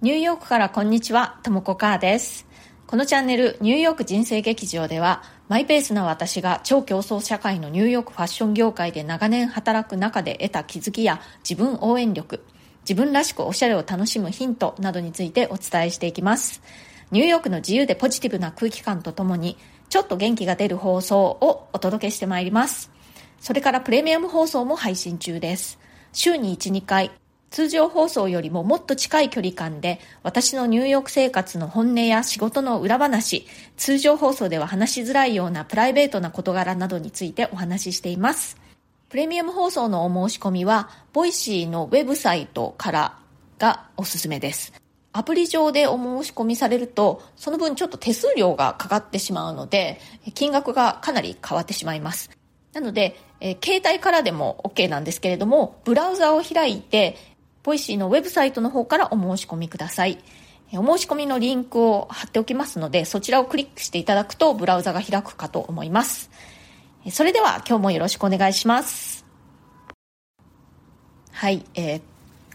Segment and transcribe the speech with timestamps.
[0.00, 2.46] ニューヨークからこんにちは、ともこかーです。
[2.86, 12.44] このチャンネル、ニューヨーク人生劇場では、マイペースな私が超競争社会のニューヨークファッション業界で長年働く中で得た気づきや自分応援力、
[12.88, 16.62] 自分らしくおしゃれを楽しむヒントなどについてお伝えしていきます。
[17.10, 19.56] ニューヨークの自由でポジティブな空気感とともに、
[19.88, 22.92] ちょっと元気が出る放送をお届けしてまいります。
[23.40, 25.80] それからプレミアム放送も配信中です。
[26.12, 27.10] 週に1、2回、
[27.50, 38.56] 通常放送よりももっと近い距離感で私のニューヨーク生活の本音や仕事の裏話、通常放送では話しづらいようなプライベートな事柄などについてお話ししています。
[39.08, 43.18] プレミアム放送のお申し込みは、 Voicyのウェブサイトから
[43.58, 44.74] がおすすめです。
[45.12, 49.98] アプリ上でお申し込みされると、その分ちょっと手数料がかかってしまうので、
[50.34, 52.30] 金額がかなり変わってしまいます。
[52.74, 57.16] なので、えー、携帯からでも OK なんですけれども、ブラウザを開いて、
[57.68, 60.16] Voicyのウェブサイトの方からお申し込みください。
[60.72, 66.30] お申し込みのリンクを貼っておきますので、そちらをクリックしていただくとブラウザが開くかと思います。
[67.10, 69.26] それでは今日もよろしくお願いします。
[71.30, 72.00] はい、えー、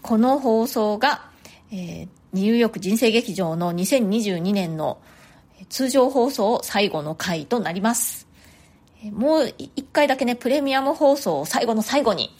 [0.02, 1.30] この放送が、
[1.70, 4.98] えー、ニューヨーク人生劇場の2022年の
[5.68, 8.26] 通常放送最後の回となります。
[9.12, 12.36] もう一回だけね、プレミアム放送を最後の最後に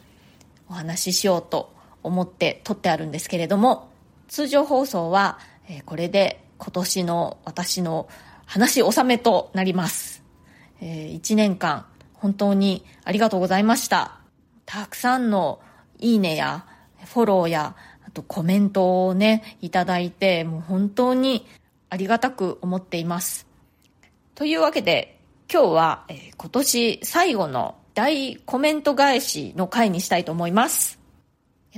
[0.69, 1.74] お話ししようと
[2.05, 3.91] 思って撮ってあるんですけれども、
[4.29, 5.39] 通常放送は、
[5.69, 8.09] えこれで今年の私の
[8.47, 10.23] 話納めとなります。
[10.81, 14.19] え、1年間本当にありがとうございました。
[14.67, 15.61] たくさんの
[15.99, 16.67] いいねや
[17.05, 21.47] フォローやあとコメントをね、いただいて、もう本当に
[21.91, 23.47] ありがたく思っています。
[24.35, 25.21] というわけで
[25.53, 30.99] 今日は、え、今年最後の大コメント返しの回にしたいと思います。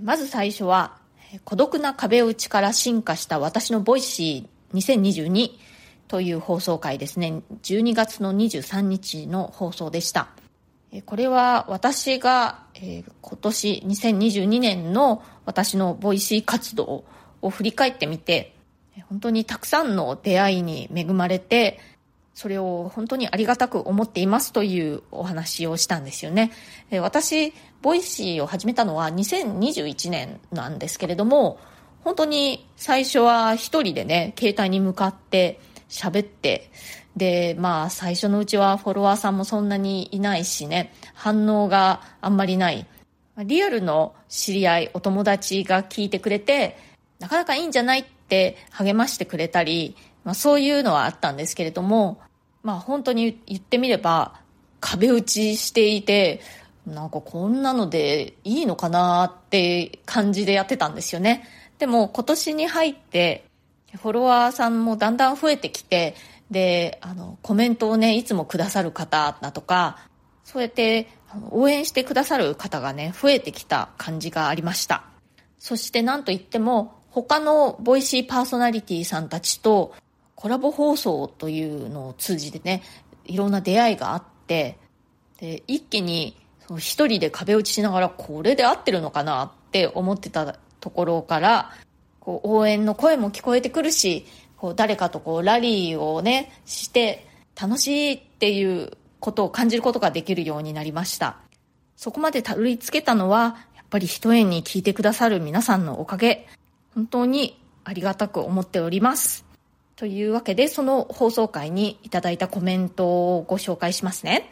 [0.02, 0.98] まず最初は、
[1.44, 5.50] 孤独な壁打ちから進化した私の Voicy 2022
[6.06, 7.42] という放送回ですね。
[7.62, 10.28] 12月の23日の放送でした。
[11.06, 17.04] これは私が、え今年2022年の私の Voicy 活動
[17.42, 18.54] を振り返ってみて、
[19.08, 21.78] 本当にたくさんの出会いに恵まれて、
[22.36, 26.52] それを本当にありがたく思っていますというお話をしたんですよね。
[27.00, 31.58] 私、 Voicy を始めたのは2021年なんですけれども、
[32.04, 35.58] 本当に最初は一人でね、携帯に向かって
[35.88, 36.70] 喋って、
[37.16, 42.86] で、まあ最初のうちはフォロワーさんもそんなにいないしね、反応があんまりない。
[43.38, 46.76] リアルの知り合い、お友達が聞いてくれて、
[47.18, 52.20] なかなかいいんじゃないって励ましてくれたり、まあそういうのはあったんですけれども、
[52.66, 54.40] まあ本当に言ってみれば
[54.80, 56.40] 壁打ちしていて、
[56.84, 61.44] なんかこんなのでいいのかなって感じでやってたんですよね。
[61.78, 63.44] でも今年に入って
[63.94, 66.16] フォロワーさんもだんだん増えてきて、
[66.50, 69.98] で、あの、コメントをね、いつもくださる方だとか、
[70.42, 71.08] そうやって
[71.50, 75.04] 応援してくださる方がね、増えてきた感じがありました。
[75.60, 79.94] そしてなんといっても、他のボイシーパーソナリティさんたちと
[80.36, 82.82] コラボ放送というのを通じてね、
[83.24, 84.78] いろんな出会いがあって、
[85.38, 86.36] で、一気に
[86.78, 91.72] 一人で壁打ちしながらこれで合ってるのかなって思ってたところから、
[92.20, 94.26] こう応援の声も聞こえてくるし、
[94.56, 97.26] こう誰かとこうラリーをね、して
[97.60, 101.38] 楽しいっていうことを感じることができるようになりました。
[101.96, 106.46] そこまでたどり着けたのは、やっぱり一重に聞いてくださる皆さんのおかげ、
[106.94, 109.45] 本当にありがたく思っております。
[109.96, 114.50] というわけで、その放送回にいただいたコメントをご紹介しますね。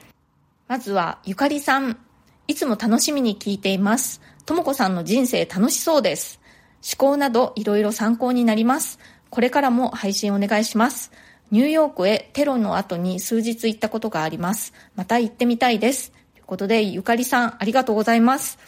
[0.69, 1.99] まずは、ゆかりさん。
[2.47, 4.21] いつも楽しみに聞いています。
[4.47, 6.41] ともこさんの人生楽しそうです。
[6.83, 8.99] 思考などいろいろ参考になります。
[9.31, 11.11] これからも配信お願いします。
[11.51, 14.73] ニューヨークへテロの後に数日行ったことがあります。
[14.95, 16.11] また行ってみたいです。
[16.11, 18.59] ということで、ゆかりさん、ありがとうございます。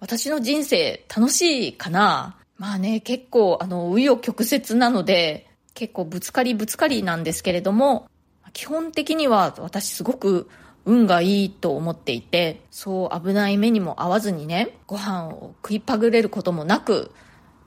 [0.00, 2.36] 私の人生楽しいかな？
[2.58, 5.45] まあね、結構、あの、紆余曲折なので、
[5.76, 8.08] 結構ぶつかりぶつかりなんですけれども、
[8.52, 10.48] 基本的には私すごく
[10.86, 17.12] 運がいいと思っていて、そう危ない目にも合わずにね、ご飯を食いぱぐれることもなく、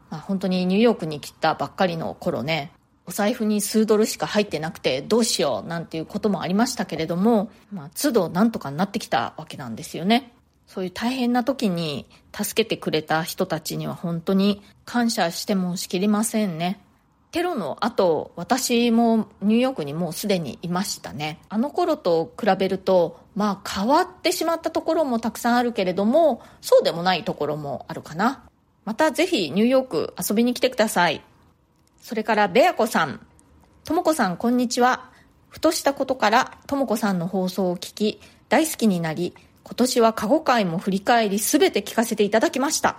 [0.09, 2.71] まあ、本当にニューヨークに来たばっかりの頃ね、
[3.05, 10.33] お財布に数ドルしか入ってなくてどうしようなんていうこともありましたけれども、まあ、都度なんとかなってきたわけなんですよね。
[10.65, 16.79] そういう大変な時に助けてくれた人たちには本当に感謝してもしきりませんね。
[17.31, 21.39] テロの後、私もニューヨークにもうすでにいましたね。
[21.49, 28.43] あの頃と比べると、まあ変わってしまったところもたくさんあるけれども、そうでもないところもあるかな。
[28.83, 31.21] またぜひニューヨーク遊びに来てください。
[32.01, 33.19] それからベアコさん。
[33.83, 35.11] ともこさん、こんにちは。
[35.49, 42.97] ふとしたことからともこさんの放送を聞き、大好きになり、今年は過去回も振り返り全て聞かせていただきました。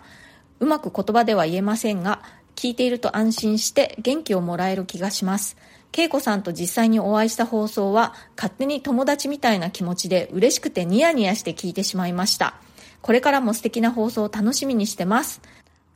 [0.60, 2.22] うまく言葉では言えませんが、
[2.60, 5.56] 聞いていると安心して元気をもらえる気がします。
[5.96, 12.56] 恵子さんと実際にお会いした放送は勝手に友達みたいな気持ちで嬉しくてニヤニヤして聞いてしまいました。
[13.00, 15.40] これからも素敵な放送を楽しみにしてます。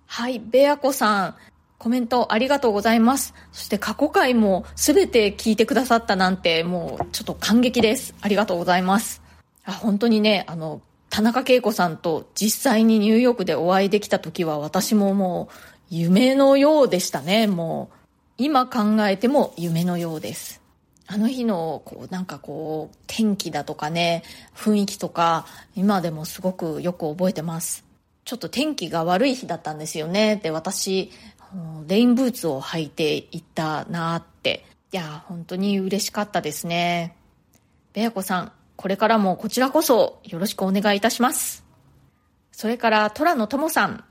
[0.06, 1.34] はい、ベアコさん、
[1.76, 3.34] コメントありがとうございます。
[3.52, 8.14] そして過去回も全て聞いてくださったなんて、もうちょっと感激です。
[8.22, 9.20] ありがとうございます。
[9.66, 10.81] あ本当にね、あの、
[11.11, 17.96] 田中恵子さんと実際にニューヨークでお会いできた時は私ももう夢のようでしたね、もう。
[18.36, 20.60] 今考えても夢のようです。
[21.06, 24.22] あの日の、こう、なんかこう、天気だとかね、
[24.56, 25.46] 雰囲気とか、
[25.76, 27.84] 今でもすごくよく覚えてます。
[28.25, 30.36] ちょっと天気が悪い日だったんですよね。
[30.36, 31.12] で、私、
[31.87, 34.64] レインブーツを履いていったなって。
[34.92, 37.16] いや、本当に嬉しかったですね。
[37.92, 41.64] ベアコさん、これからもこちらこそよろしくお願いいたします。
[42.50, 44.04] それから、トラのともさん。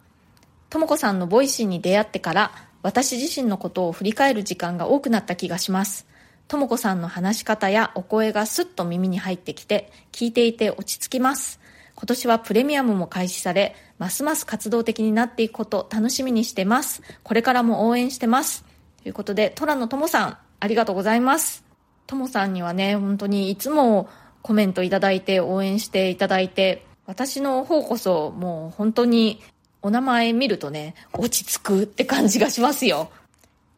[0.73, 6.07] ともこさんの Voicy に出会ってから、私自身のことを振り返る時間が多くなった気がします。
[6.47, 11.59] ともこさんの話し方やお声がスッと耳に入ってきて、聞いていて落ち着きます。
[11.93, 17.03] 今年はプレミアムも開始され、ますます活動的になっていくこと楽しみにしてます。
[17.21, 18.65] これからも応援してます。
[19.03, 21.63] ということで、トラのともさん、ありがとうございます。
[22.07, 24.09] ともさんにはね、本当にいつも
[24.41, 29.39] コメントいただいて応援していただいて、私の方こそもう本当に
[29.83, 33.12] お名前見るとね、落ち着くって感じがしますよ。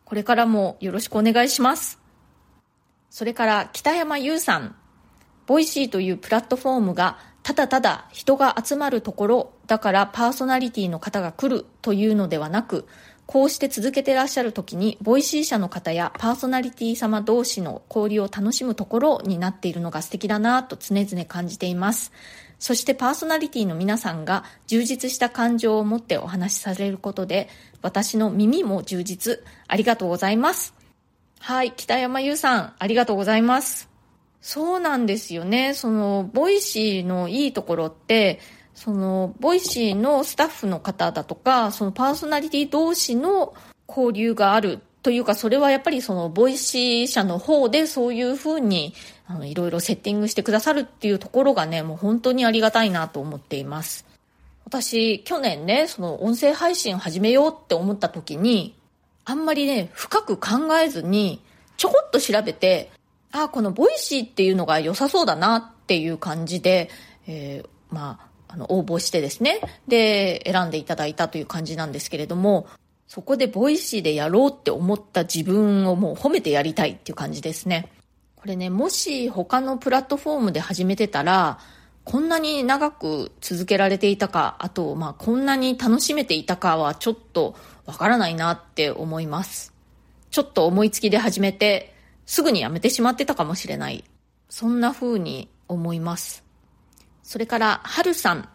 [0.06, 2.00] これからもよろしくお願いします。
[3.10, 4.76] それから北山優さん。
[5.48, 12.88] Voicy というプラットフォームがただただ人が集まるところだからパーソナリティの方が来るというのではなく、
[13.26, 22.12] こうして続けてらっしゃる時に、 Voicy 社の方やパーソナリティ様同士の交流を楽しむところになっているのが素敵だなと常々感じています。
[22.66, 27.48] そしてパーソナリティの皆さんが充実した感情を持ってお話しされることで、
[27.84, 29.44] 私の耳も充実。
[29.68, 30.74] ありがとうございます。
[31.38, 33.88] はい、北山優さん、ありがとうございます。
[34.42, 35.76] そうなんですよね。
[35.76, 38.40] その、 Voicy のいいところって、
[38.74, 43.54] その、 Voicy のスタッフの方だとか、そのパーソナリティ同士の
[43.88, 48.96] 交流があるというか、それはやっぱりその、 Voicy 社の方でそういうふうに、
[49.28, 54.08] あの、いろいろセッティングしてくださるっていうところがね、もう本当にありがたいなと思っています。
[54.64, 58.76] 私、去年ね、その、音声配信を始めようって思った時に、
[59.26, 61.40] あんまりね、深く考えずに、
[61.78, 62.90] ちょこっと調べて、
[63.32, 66.90] あ、この Voicy っていうのが良さそうだなっていう感じで、
[67.28, 69.62] えー、まあ、あの、応募してですね。
[69.88, 72.66] で、選んでいただいたという感じなんですけれども、
[73.16, 77.90] そこで Voicy でやろうって思った自分をもう褒めてやりたいっていう感じですね。
[78.36, 81.58] これね、もし他のプラットフォームで始めてたら、
[82.04, 89.74] こんなに長く続けられていたか、あと、まあ、こんなに楽しめていたかはちょっとわからないなって思います。
[90.30, 91.96] ちょっと思いつきで始めて、
[92.26, 94.04] すぐに辞めてしまってたかもしれない。
[94.50, 96.44] そんな風に思います。
[97.24, 98.50] それから、はるさん。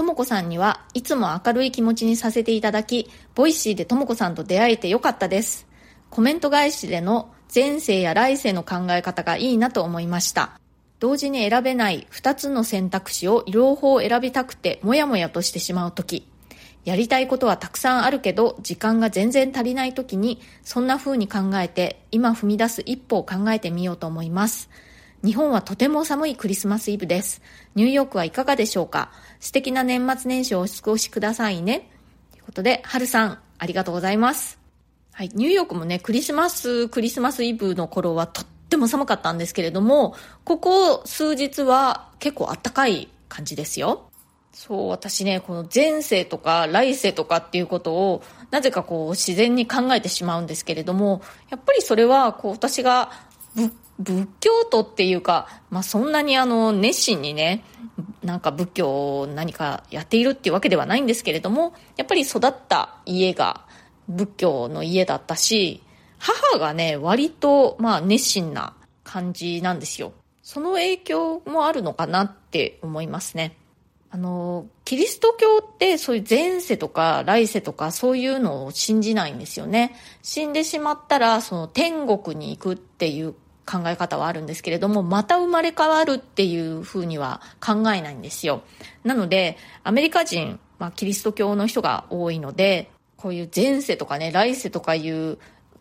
[0.00, 5.66] ともこさんにはいつも明るい気持ちにさせていただき、 Voicy でともこさんと出会えてよかったです。
[6.08, 10.58] コメント返しでの前世や来世の考え方がいいなと思いました。
[11.00, 16.26] 同時に選べない二つの選択肢を両方選びたくてもやもやとしてしまうとき、
[16.86, 24.70] やりたいことはたくさんあるけど、時間が全然足りない時に、そんな風に考えて、今踏み出す一歩を考えてみようと思います。
[25.22, 27.42] 日本はとても寒いクリスマスイブです。
[27.74, 29.12] ニューヨークはいかがでしょうか？
[29.38, 31.90] 素敵な年末年始をお過ごしくださいね。
[32.32, 34.58] ということで、はるさん、ありがとうございます。
[35.12, 44.08] はい、ニューヨークもね、クリスマス、クリスマスイブの頃はとっても寒かったんですけれども、ここ数日は結構暖かい感じですよ。
[44.54, 53.10] そう、私ね、この前世とか来世とかっていうことを、なぜかこう自然に考えてしまうんですけれども、やっぱりそれは、こう私が
[53.54, 57.62] 仏仏教徒っていうか、まあそんなにあの熱心にね、
[58.22, 63.66] なんか仏教を何かやっているっていうわけではないんですけれども、やっぱり育った家が
[64.08, 65.82] 仏教の家だったし、
[66.18, 70.12] 母がね、割とまあ熱心な感じなんですよ。
[70.42, 73.56] その影響もあるのかなって思いますね。
[74.10, 79.94] あの、キリスト教ってそういう前世とか来世とかそういうのを信じないんですよね。
[80.22, 83.34] 死んでしまったらその天国に行くっていう
[83.66, 88.62] 考え方はあるんですけれども、また生まれ変わるっていうふうには考えないんですよ。
[89.04, 95.38] なので、アメリカ人、まあキリスト教の人が多いので、こういう前世とかね、来世とかいう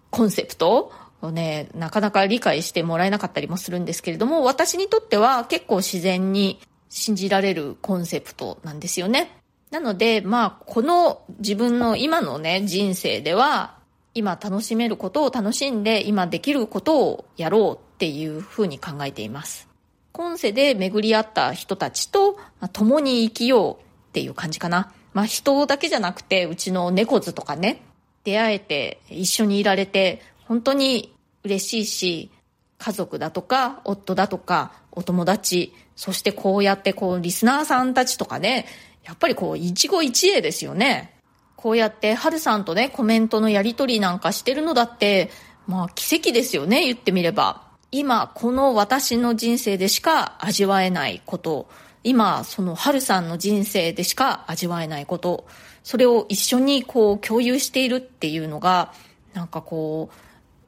[0.09, 6.59] コンセプトをね、なかなか理解してもらえなかったりもするんですけれども、私にとっては結構自然に
[6.89, 9.31] 信じられるコンセプトなんですよね。
[9.71, 13.78] なので、まあ、この自分の今のね、人生では、
[14.19, 19.69] 今楽しめることを楽しんで、今できることをやろうっていうふうに考えています。
[20.11, 24.91] 今世で巡り合った人たちと、ま、共に生きようっていう感じかな。
[25.13, 27.81] まあ人だけじゃなくて、うちの猫図とかね、
[28.25, 32.29] 出会えて一緒にいられて、本当に嬉しいし、
[32.77, 38.65] 家族だとか、夫だとか、お友達、そしてこうやってこう、リスナーさんたちとかね、
[39.05, 41.18] やっぱりこう、一期一会ですよね。
[41.59, 45.29] こうやって、はるさんとね、コメントのやりとりなんかしてるのだって、
[45.67, 47.63] まあ奇跡ですよね、言ってみれば。
[47.91, 51.67] 今、この私の人生でしか味わえないこと、
[52.01, 55.47] 今、その春さんの人生でしか味わえないこと、
[55.83, 58.93] それを一緒にこう共有しているっていうのが、
[59.33, 60.11] なんかこ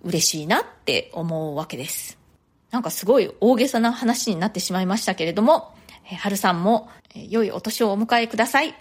[0.03, 2.17] う、嬉しいなって思うわけです。
[2.69, 5.73] なんかすごい大げさな話になってしまいましたけれども、
[6.11, 8.75] え春さんも、良いお年をお迎えください。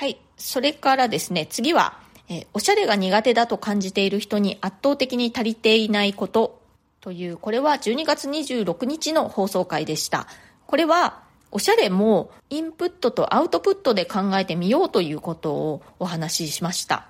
[0.00, 0.16] はい。
[0.38, 1.98] それからですね、次は、
[2.30, 6.58] えおしゃれが苦手だと感じている人に圧倒的に足りていないこと
[7.02, 10.26] という、これは12月26日の放送回でした。
[10.66, 17.06] これは、おしゃれもインプットとアウトプットで考えてみようということをお話ししました。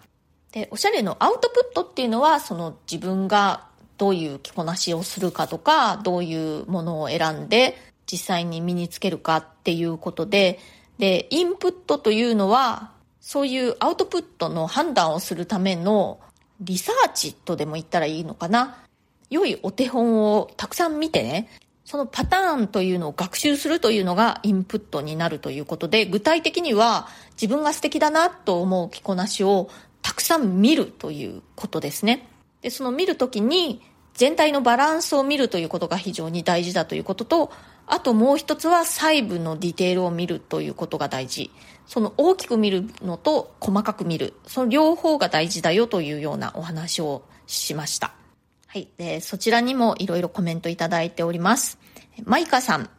[0.51, 3.69] で、おしゃれのアウトプットっていうのは、その自分が
[3.99, 7.77] どういう着こなしをするかとか、どういうものを選んで
[8.11, 10.59] 実際に身につけるかっていうことで、
[11.01, 16.21] で、インプットというのは、そういうアウトプットの判断をするための
[16.61, 18.77] リサーチとでも言ったらいいのかな。
[19.31, 21.49] 良いお手本をたくさん見てね、
[21.87, 29.71] そのパターンというのを学習するというのがインプットになるということで、具体的には自分が素敵だなと思う着こなしを
[30.03, 32.29] たくさん見るということですね。
[32.61, 33.81] で、その見るときに
[34.21, 37.51] 全体のバランスを見るということが非常に大事だということと、
[37.87, 41.51] あともう一つは細部のディテールを見るということが大事。
[41.87, 44.35] その大きく見るのと細かく見る。
[44.47, 48.13] その両方が大事だよというようなお話をしました。
[48.67, 48.89] はい。
[48.99, 51.79] で、そちらにもいろいろコメントいただいております。
[52.25, 52.91] マイカさん、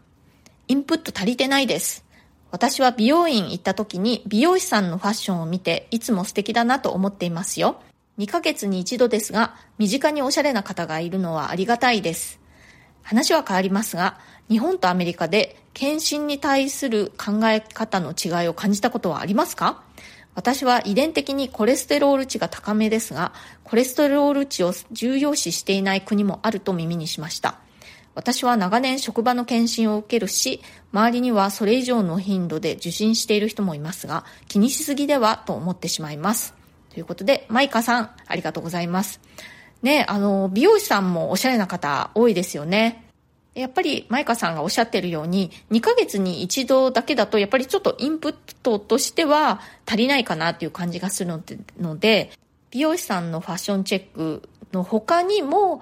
[0.70, 2.04] インプット足りてないです。
[2.50, 7.80] 私は美容院行った時に美容師さんのファッションを見ていつも素敵だなと思っていますよ。
[8.22, 12.40] 2ヶ月に一度ですが、身近におしゃれな方がいるのはありがたいです。
[13.01, 19.82] 話は変わりますが、日本とアメリカで検診に対する考え方の違いを感じたことはありますか？
[20.36, 27.58] 私は遺伝的にコレステロール値が高めですが、コレステロール値を重要視していない国もあると耳にしました。
[28.13, 30.62] 私は長年職場の検診を受けるし、
[30.94, 36.54] 周りにはそれ以上の頻度で受診している人もいますが、気にしすぎではと思ってしまいます。
[36.94, 39.22] ということで、マイカさん、ありがとうございます。
[39.82, 43.08] ね、あの、美容師さんもおしゃれな方多いですよね。
[43.54, 51.42] やっぱり、マイカさんがおっしゃってるように、2ヶ月に一度だけだと、やっぱりちょっとインプットとしては足りないかなっていう感じがする
[51.80, 52.32] ので、
[52.72, 55.82] 美容師さんのファッションチェックの他にも、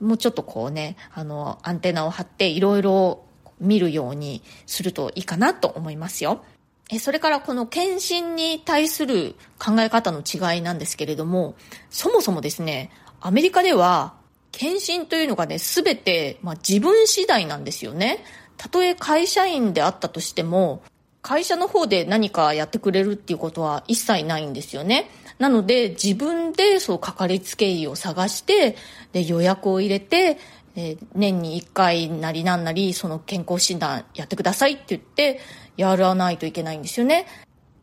[0.00, 3.24] もうちょっとこうね、あの、アンテナを張っていろいろ
[3.60, 6.44] 見るようにするといいかなと思いますよ。
[6.90, 11.54] え、それからこの検診に対する考え方の違いなんですけれども、
[11.90, 12.90] そもそもですね、
[13.20, 14.14] アメリカでは
[14.52, 18.24] 検診というのがね、すべて、まあ、自分次第なんですよね。
[18.56, 20.82] たとえ会社員であったとしても、
[21.20, 25.10] 会社の方で何かやってくれるっていうことは一切ないんですよね。
[25.38, 28.76] なので、自分でそう、かかりつけ医を探して、
[29.12, 30.38] で、予約を入れて、
[30.80, 35.40] え年に1回なりなんなり、その健康診断やってくださいって言って、
[35.76, 37.26] やらないといけないんですよね。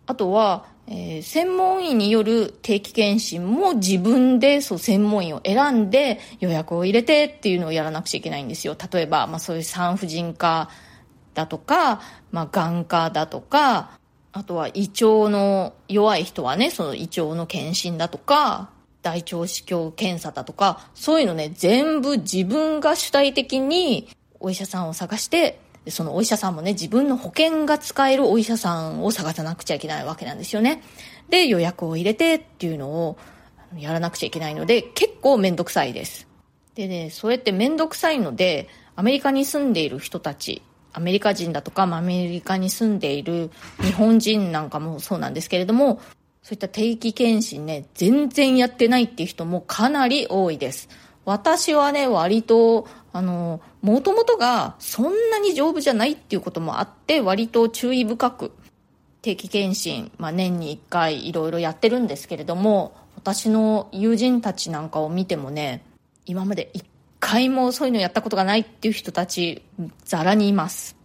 [0.05, 8.77] あとは、えー、専門医による定期検診も自分でそう専門医を選んで予約を入れてっていうのをやらなくちゃいけないんですよ。
[8.93, 10.69] 例えば、まあそういう産婦人科
[11.33, 13.99] だとか、まあ眼科だとか、
[14.31, 18.69] あとは胃腸の弱い人はね、その胃腸の検診だとか、
[19.05, 24.09] 大腸子宮検査だとか、そういうのね、全部自分が主体的に
[24.39, 30.81] お医者さんを探してそのお医者さんもね、自分の保険が使えるお医者さんを探さなくちゃいけないわけなんですよね。
[31.29, 33.17] で、予約を入れてっていうのを
[33.77, 36.27] やらなくちゃいけないので、結構めんどくさいです。
[36.73, 46.01] でね、そうやってめんどくさいので、アメリカに住んでいる人たち、アメリカ人だとか、アメリカに住んでいる日本人なんかもそうなんですけれども、
[46.45, 50.89] そういった定期検診ね、全然やってないっていう人もかなり多いです。
[51.25, 58.51] 私はね、割と、あの、もともとがそんなに丈夫じゃないっていうこともあって、割と注意深く
[59.23, 65.83] 定期検診、まあ、年に1回いろいろやってるんですけれども、私の友人たちなんかを見てもね
[66.27, 66.85] 今まで一
[67.19, 69.63] 回もそういうのやったことがないっていう人たち
[70.03, 70.95] ざらにいます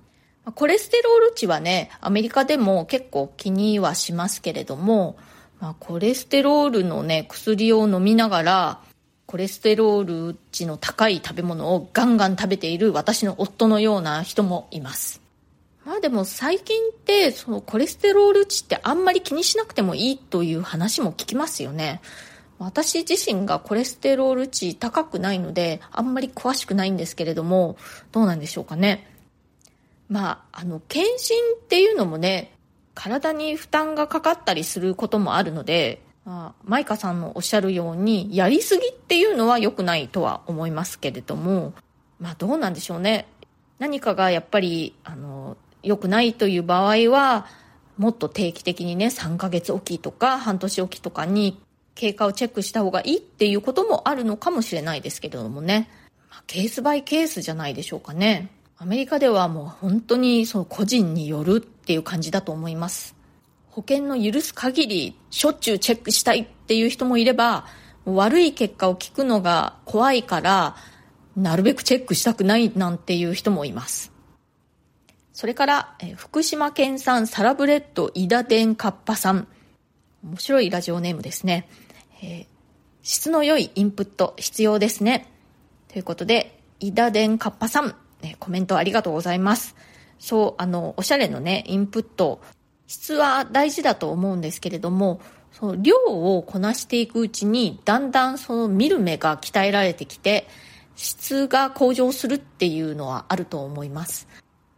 [0.54, 5.16] コレステロール値はねアメリカでも結構気にはしますけれども、
[5.60, 8.80] まあ、コレステロールのね薬を飲みながら
[9.26, 15.20] コレステロール値の高い食べ物をガンガン食べている私の夫のような人もいます
[15.84, 22.00] まあでも最近ってそのコレステロール値ってあんまり気にしなくてもいいという話も聞きますよね。
[22.58, 27.78] 私自身がコレステロール値高くないのであんまり詳しくないんですけれども
[28.12, 29.10] どうなんでしょうかね。
[30.10, 32.52] まあ、あの、検診っていうのもね、
[32.94, 41.72] 体に負担がかかったりすることもあるので、まあ、マイカさんのおっしゃるように、やりすぎっていうのは良くないとは思いますけれども、
[42.18, 43.26] まあどうなんでしょうね。
[43.78, 47.46] 何かがやっぱり、あの、良くないという場合は、
[47.96, 51.60] もっと定期的にね、3ヶ月おきとか半年おきとかに
[51.94, 55.88] 経過をチェックした方がいいっていうこともあるのかもしれないですけれどもね。
[56.30, 58.50] まあ、ケースバイケースじゃないでしょうかね。
[58.82, 63.14] アメリカではもう本当にその個人によるっていう感じだと思います。
[63.68, 67.66] 保険の許す限りしょっちゅうチェックしたいっていう人もいれば、
[68.06, 70.76] 悪い結果を聞くのが怖いから、
[71.36, 74.12] なるべくチェックしたくないなんていう人もいます。
[75.34, 79.46] それから、福島県産サラブレッドイダデンカッパさん。
[80.24, 81.68] 面白いラジオネームですね。
[82.22, 82.46] えー、
[83.02, 85.30] 質の良いインプット必要ですね。
[85.88, 89.76] ということで、イダデンカッパさん、えコメントありがとうございます。
[90.18, 92.40] そう、あの、おしゃれのね、インプット、
[92.86, 95.20] 質は大事だと思うんですけれども、
[95.52, 100.46] その量をこなしていくうちに、だんだんその見る目が鍛えられてきて、
[100.96, 104.28] 質が向上するっていうのはあると思います。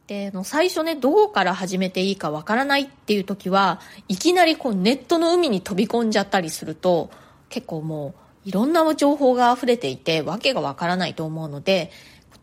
[0.06, 7.10] で、の最初ね、どこから始めていいかわからないっていう時は、いきなりこうネットの海に飛び込んじゃったりすると、
[7.48, 11.90] 結構もういろんな情報が溢れていて、わけがわからないと思うので、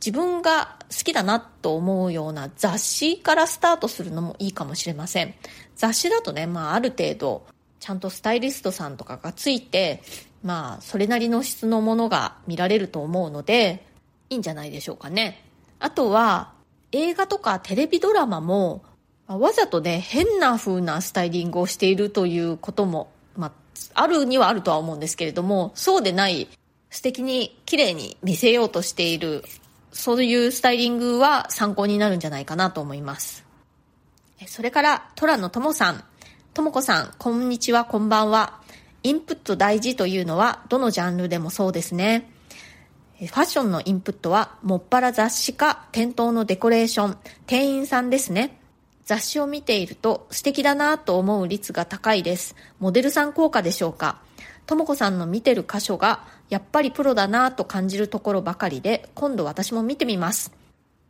[0.06, 5.36] 自分が好きだなと思うような雑誌からスタートするのもいいかもしれません。
[5.76, 7.46] 雑誌だとね、まあある程度、
[7.80, 10.02] ちゃんとスタイリストさんとかがついて、
[10.44, 13.86] まあそれなりの質のものが見られると思うので、
[14.30, 15.44] いいんじゃないでしょうかね。
[15.80, 16.54] あとは、
[16.92, 18.84] 映画とかテレビドラマも、
[19.28, 23.52] わざとね、変な風なスタイリングをしているということも、まあ、
[23.94, 26.48] あるにはあるとは思うんですけれども、そうでない、
[26.90, 29.44] 素敵に綺麗に見せようとしている、
[29.92, 33.46] そういうスタイリングは参考になるんじゃないかなと思います。
[34.48, 36.04] それから、トラのともさん。
[36.54, 38.60] ともこさん、こんにちは、こんばんは。
[39.04, 42.30] インプット大事というのは、どのジャンルでもそうですね。
[43.20, 48.58] ファッションのインプットは、もっぱら雑誌か店頭のデコレーション、店員さんですね。
[49.06, 52.56] 雑誌を見ていると素敵だなと思う率が高いです。
[52.80, 54.22] モデルさん効果でしょうか？
[54.70, 60.52] ともこさんの見てる箇所が、やっぱりプロだなと感じるところばかりで、今度私も見てみます。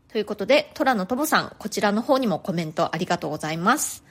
[0.07, 4.05] ということで、トラのともさん、こちらの方にもコメントありがとうございます。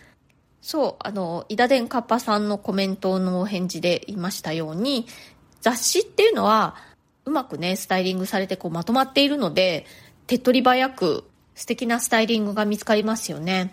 [0.61, 5.07] そう、あの、イダデンカッパさんのコメントのお返事で言いましたように、
[5.63, 6.77] 雑誌っていうのは、
[7.25, 9.87] うまくね、スタイリングされてこうまとまっているので、
[10.27, 13.73] 手っ取り早く素敵なスタイリングが見つかりますよね。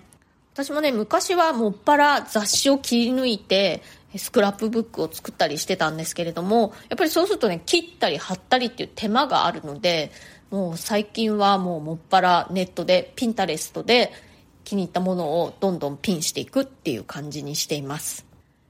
[0.53, 3.83] 私もね、昔はもっぱら雑誌を切り抜いて、
[4.17, 10.11] スクラップブックを作ったりしてたんですけれども、やっぱりそうするとね、切ったり貼ったりっていう手間があるので、
[10.51, 14.11] もう最近はもうもっぱらネットで、ピンタレストで
[14.63, 18.25] 気に入ったものをどんどんピンしていくっていう感じにしています。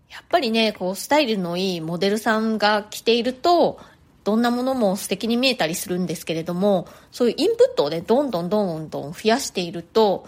[0.10, 3.80] やっぱりね、こうスタイルのいいモデルさんが着ていると、
[4.24, 10.26] どんなものも素敵に見えたりするんですけれども、そういうインプットをね、どんどんどんどん増やしていると、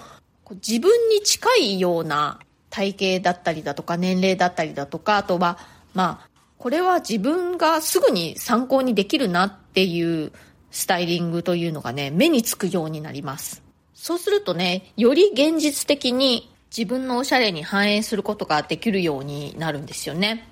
[0.56, 2.40] 自分に近いような
[2.78, 5.58] 体型だったりだとか、年齢だったりだとか、あとは、
[5.96, 10.32] まあ、これは自分がすぐに参考にできるなっていう
[10.70, 13.64] スタイリングというのがね、目につくようになります。
[13.96, 20.48] そうするとね、より現実的に自分のおしゃれに反映することができるようになるんですよね。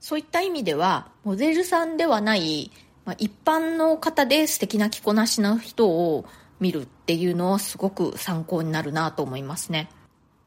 [0.00, 2.70] そういった意味では、モデルさんではない、
[3.06, 6.26] まあ、一般の方で素敵な着こなしの人を
[6.60, 9.88] 見るっていうのはすごく参考になるなと思いますね。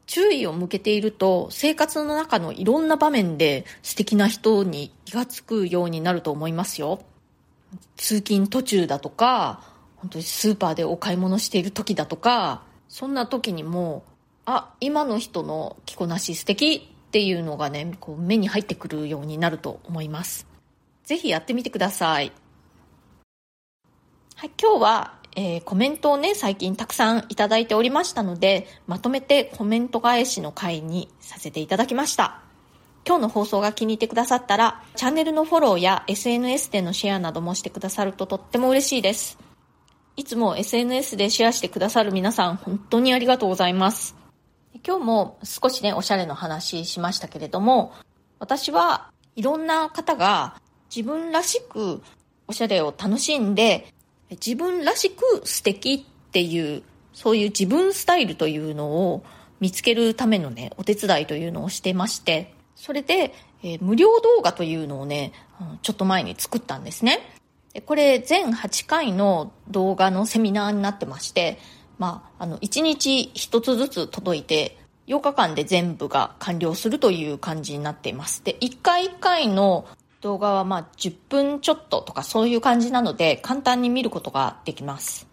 [0.08, 7.02] 注意を向けていると生活の中のいろんな場面で素敵な人に気がつくようになると思いますよ。
[7.98, 9.62] 通勤途中だとか、
[9.98, 14.04] 本当にスーパーでお買い物している時だとか、そんな時にも、
[14.46, 20.48] あ、今の人の着こなし素敵っていうのがね、こう目に入ってくるようになると思います。
[21.04, 22.32] ぜひやってみてください。
[24.36, 32.42] はい、今日は、えー、コメントをね、最近たくさんいただいておりましたので、まとめてコメント返しの回にさせていただきました。
[33.06, 39.38] 今日の放送が気に入ってくださったら、チャンネルのフォローや SNS でのシェアなどもしてくださるととっても嬉しいです。
[40.16, 44.16] いつも SNS でシェアしてくださる皆さん、本当にありがとうございます。
[44.84, 47.94] 今日も少しね、おしゃれの話しましたけれども、
[48.40, 52.02] 私はいろんな方が自分らしく
[52.48, 53.94] おしゃれを楽しんで、
[54.32, 59.24] 自分らしく素敵っていう、そういう自分スタイルというのを
[59.60, 65.34] 見つけるためのね、お手伝いというのをしてまして、それで、えー、無料動画というのをね、
[65.82, 67.20] ちょっと前に作ったんですね。
[67.86, 71.60] これ全8回の動画のセミナーになってまして、
[71.98, 78.44] まあ、あの、1日1つずつ届いて、8日間で全部が完了するという感じになっています。
[78.44, 79.86] で、1回1回の
[80.22, 85.28] 動画はまあ10分ちょっととかそういう感じなので簡単に見ることができます。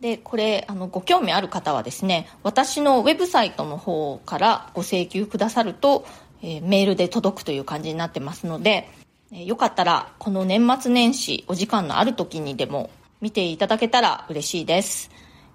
[0.00, 6.04] で、これ、あの、ご興味ある方はですね、私のウェブサイトの方からご請求くださると、
[6.42, 8.90] えー、メールで届くという感じになってますので、
[9.32, 12.90] えー、よかったら、この年末年始、お時間のある時にでも
[13.22, 15.10] 見ていただけたら嬉しいです。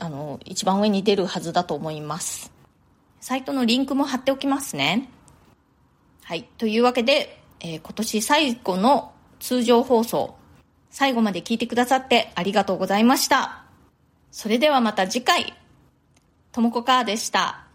[0.00, 2.52] あの、一番上に出るはずだと思います。
[3.20, 5.08] サイトのリンクも貼っておきますね。
[6.22, 6.44] はい。
[6.58, 10.36] というわけで、えー、今年最後の通常放送、
[10.90, 13.64] 最後まで聞いてくださってありがとうございました。
[14.30, 15.54] それではまた次回、
[16.52, 17.67] ともこかーでした。